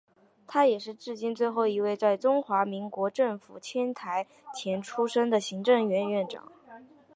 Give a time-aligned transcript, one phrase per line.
[0.47, 6.51] 他也是至今最后一位在中华民国政府迁台前出生的行政院院长。